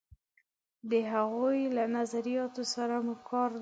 د 0.91 0.93
هغوی 1.11 1.59
له 1.75 1.83
نظریاتو 1.97 2.63
سره 2.73 2.95
مو 3.05 3.15
کار 3.29 3.49
دی. 3.53 3.59